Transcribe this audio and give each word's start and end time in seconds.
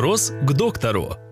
Вопрос 0.00 0.32
к 0.44 0.52
доктору. 0.54 1.29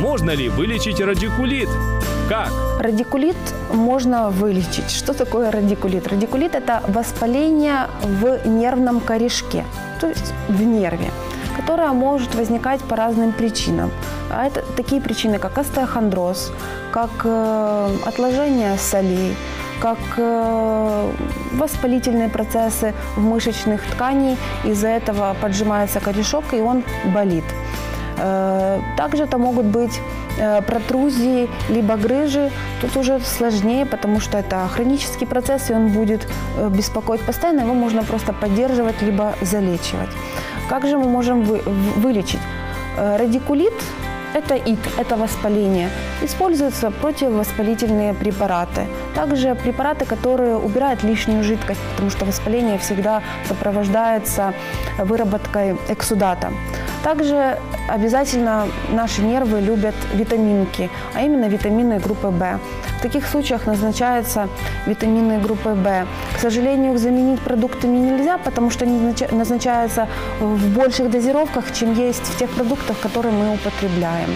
Можно 0.00 0.30
ли 0.30 0.48
вылечить 0.48 0.98
радикулит? 0.98 1.68
Как? 2.26 2.48
Радикулит 2.78 3.36
можно 3.70 4.30
вылечить. 4.30 4.90
Что 4.90 5.12
такое 5.12 5.50
радикулит? 5.50 6.08
Радикулит– 6.08 6.54
это 6.54 6.82
воспаление 6.88 7.86
в 8.02 8.46
нервном 8.46 9.00
корешке, 9.00 9.66
то 10.00 10.08
есть 10.08 10.32
в 10.48 10.62
нерве, 10.62 11.10
которое 11.54 11.92
может 11.92 12.34
возникать 12.34 12.80
по 12.80 12.96
разным 12.96 13.32
причинам. 13.32 13.90
А 14.30 14.46
это 14.46 14.64
такие 14.74 15.02
причины, 15.02 15.38
как 15.38 15.58
остеохондроз, 15.58 16.50
как 16.92 17.10
э, 17.24 17.96
отложение 18.06 18.78
солей, 18.78 19.36
как 19.80 19.98
э, 20.16 21.12
воспалительные 21.52 22.30
процессы 22.30 22.94
в 23.16 23.20
мышечных 23.20 23.82
тканей. 23.90 24.38
Из-за 24.64 24.88
этого 24.88 25.36
поджимается 25.42 26.00
корешок, 26.00 26.54
и 26.54 26.60
он 26.60 26.84
болит. 27.14 27.44
Э, 28.20 28.80
также 28.96 29.24
это 29.24 29.38
могут 29.38 29.66
быть 29.66 30.00
э, 30.38 30.62
протрузии, 30.62 31.48
либо 31.68 31.96
грыжи. 31.96 32.50
Тут 32.80 32.96
уже 32.96 33.20
сложнее, 33.20 33.86
потому 33.86 34.20
что 34.20 34.38
это 34.38 34.68
хронический 34.68 35.26
процесс, 35.26 35.70
и 35.70 35.74
он 35.74 35.88
будет 35.88 36.26
э, 36.58 36.68
беспокоить 36.68 37.22
постоянно. 37.22 37.60
Его 37.62 37.74
можно 37.74 38.02
просто 38.02 38.32
поддерживать, 38.32 39.02
либо 39.02 39.32
залечивать. 39.42 40.10
Как 40.68 40.86
же 40.86 40.98
мы 40.98 41.08
можем 41.08 41.42
вы, 41.42 41.60
вылечить? 41.96 42.40
Радикулит– 42.96 43.72
это 44.34 44.54
ИК, 44.54 44.78
это 44.98 45.16
воспаление. 45.16 45.88
Используются 46.22 46.90
противовоспалительные 46.90 48.14
препараты. 48.14 48.86
Также 49.14 49.54
препараты, 49.54 50.04
которые 50.04 50.56
убирают 50.56 51.02
лишнюю 51.02 51.42
жидкость, 51.44 51.80
потому 51.90 52.10
что 52.10 52.24
воспаление 52.24 52.78
всегда 52.78 53.22
сопровождается 53.48 54.52
выработкой 54.98 55.76
эксудата. 55.88 56.52
Также 57.02 57.58
обязательно 57.88 58.66
наши 58.90 59.22
нервы 59.22 59.60
любят 59.60 59.94
витаминки, 60.14 60.90
а 61.14 61.22
именно 61.22 61.46
витамины 61.46 61.98
группы 61.98 62.28
В. 62.28 62.60
В 62.98 63.02
таких 63.02 63.26
случаях 63.26 63.66
назначаются 63.66 64.48
витамины 64.86 65.38
группы 65.38 65.70
В. 65.70 66.06
К 66.36 66.40
сожалению, 66.40 66.92
их 66.92 66.98
заменить 66.98 67.40
продуктами 67.40 67.96
нельзя, 67.96 68.36
потому 68.38 68.70
что 68.70 68.84
они 68.84 69.14
назначаются 69.32 70.08
в 70.40 70.76
больших 70.76 71.10
дозировках, 71.10 71.72
чем 71.72 71.94
есть 71.94 72.26
в 72.26 72.38
тех 72.38 72.50
продуктах, 72.50 72.98
которые 73.00 73.32
мы 73.32 73.54
употребляем. 73.54 74.30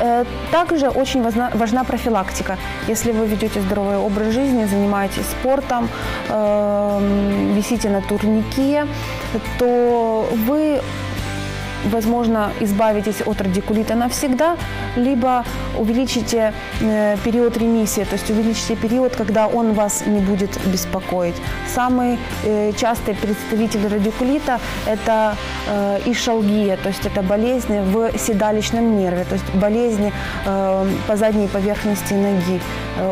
Э, 0.00 0.24
также 0.50 0.88
очень 0.88 1.22
важна, 1.22 1.84
профилактика. 1.84 2.56
Если 2.88 3.12
вы 3.12 3.26
ведете 3.26 3.60
здоровый 3.60 3.98
образ 3.98 4.32
жизни, 4.32 4.64
занимаетесь 4.64 5.26
спортом, 5.40 5.88
э, 6.28 7.52
висите 7.54 7.90
на 7.90 8.00
турнике, 8.00 8.86
то 9.58 10.28
вы 10.46 10.80
возможно, 11.84 12.50
избавитесь 12.60 13.22
от 13.26 13.40
радикулита 13.40 13.94
навсегда, 13.94 14.56
либо 14.96 15.44
увеличите 15.78 16.52
э, 16.80 17.16
период 17.24 17.56
ремиссии, 17.56 18.04
то 18.04 18.14
есть 18.14 18.30
увеличите 18.30 18.76
период, 18.76 19.16
когда 19.16 19.46
он 19.46 19.72
вас 19.72 20.06
не 20.06 20.20
будет 20.20 20.50
беспокоить. 20.66 21.34
Самый 21.74 22.18
э, 22.44 22.72
частый 22.72 23.14
представитель 23.14 23.86
радикулита– 23.88 24.60
это 24.86 25.36
э, 25.68 26.00
ишалгия, 26.06 26.76
то 26.76 26.88
есть 26.88 27.06
это 27.06 27.22
болезнь 27.22 27.80
в 27.80 28.18
седалищном 28.18 28.98
нерве, 28.98 29.24
то 29.24 29.34
есть 29.34 29.54
болезни 29.54 30.12
по 31.06 31.16
задней 31.16 31.48
поверхности 31.48 32.14
ноги. 32.14 32.60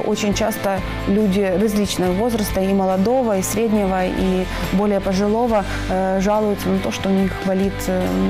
Очень 0.07 0.35
часто 0.35 0.81
люди 1.09 1.41
различного 1.41 2.13
возраста, 2.13 2.61
и 2.61 2.73
молодого, 2.73 3.39
и 3.39 3.43
среднего, 3.43 4.05
и 4.05 4.47
более 4.73 5.01
пожилого, 5.01 5.65
жалуются 6.21 6.69
на 6.69 6.79
то, 6.79 6.91
что 6.91 7.09
у 7.09 7.13
них 7.13 7.33
болит 7.47 7.73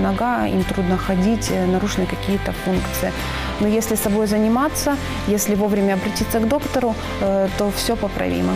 нога, 0.02 0.27
им 0.46 0.64
трудно 0.64 0.96
ходить, 0.96 1.50
нарушены 1.72 2.06
какие-то 2.06 2.52
функции. 2.52 3.12
Но 3.60 3.66
если 3.66 3.96
собой 3.96 4.26
заниматься, 4.26 4.96
если 5.26 5.54
вовремя 5.54 5.94
обратиться 5.94 6.38
к 6.40 6.48
доктору, 6.48 6.94
то 7.20 7.70
все 7.76 7.96
поправимо. 7.96 8.52